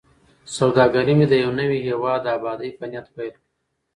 سوداګري 0.57 1.13
مې 1.17 1.25
د 1.29 1.33
یوه 1.43 1.55
نوي 1.59 1.79
هیواد 1.87 2.19
د 2.23 2.27
ابادۍ 2.37 2.71
په 2.79 2.85
نیت 2.91 3.07
پیل 3.15 3.33
کړه. 3.43 3.43